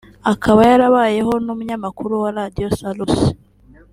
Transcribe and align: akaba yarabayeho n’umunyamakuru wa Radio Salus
akaba 0.33 0.61
yarabayeho 0.69 1.33
n’umunyamakuru 1.45 2.13
wa 2.23 2.29
Radio 2.37 2.67
Salus 2.79 3.15